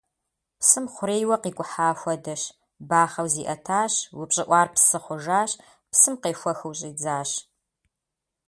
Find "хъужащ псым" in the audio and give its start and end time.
5.03-6.15